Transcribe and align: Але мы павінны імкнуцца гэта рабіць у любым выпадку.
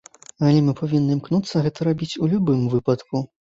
Але 0.47 0.61
мы 0.69 0.73
павінны 0.79 1.11
імкнуцца 1.17 1.63
гэта 1.67 1.79
рабіць 1.91 2.13
у 2.23 2.33
любым 2.35 2.69
выпадку. 2.77 3.27